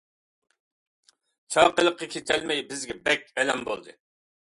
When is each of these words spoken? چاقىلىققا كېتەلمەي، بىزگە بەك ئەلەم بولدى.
چاقىلىققا 1.57 2.11
كېتەلمەي، 2.17 2.67
بىزگە 2.73 3.01
بەك 3.07 3.33
ئەلەم 3.41 3.67
بولدى. 3.73 4.01